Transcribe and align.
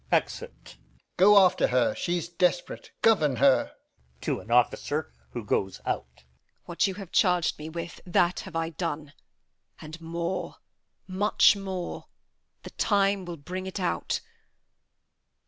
Exit. 0.11 0.77
Alb. 0.79 1.01
Go 1.17 1.37
after 1.45 1.67
her. 1.67 1.93
She's 1.93 2.27
desperate; 2.27 2.89
govern 3.03 3.35
her. 3.35 3.73
[Exit 4.19 4.39
an 4.41 4.49
Officer.] 4.49 5.13
Edm. 5.35 6.05
What, 6.65 6.87
you 6.87 6.95
have 6.95 7.11
charg'd 7.11 7.59
me 7.59 7.69
with, 7.69 8.01
that 8.07 8.39
have 8.39 8.55
I 8.55 8.69
done, 8.69 9.13
And 9.79 10.01
more, 10.01 10.55
much 11.05 11.55
more. 11.55 12.07
The 12.63 12.71
time 12.71 13.25
will 13.25 13.37
bring 13.37 13.67
it 13.67 13.79
out. 13.79 14.21